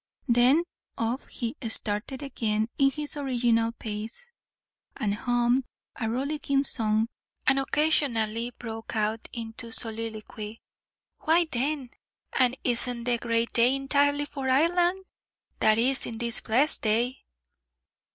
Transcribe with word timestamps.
Then 0.27 0.63
off 0.97 1.27
he 1.27 1.55
started 1.67 2.23
again 2.23 2.69
in 2.79 2.89
his 2.89 3.15
original 3.15 3.71
pace, 3.73 4.31
and 4.97 5.13
hummed 5.13 5.65
a 5.95 6.09
rollicking 6.09 6.63
song, 6.63 7.07
and 7.45 7.59
occasionally 7.59 8.49
broke 8.49 8.95
out 8.95 9.27
into 9.31 9.71
soliloquy 9.71 10.59
"Why 11.19 11.45
then, 11.51 11.91
an' 12.33 12.55
isn't 12.63 13.01
it 13.01 13.05
the 13.05 13.17
grate 13.27 13.53
day 13.53 13.75
intirely 13.75 14.25
for 14.25 14.49
Ireland, 14.49 15.05
that 15.59 15.77
is 15.77 16.07
in 16.07 16.15
it 16.15 16.17
this 16.21 16.39
blessed 16.41 16.81
day. 16.81 17.19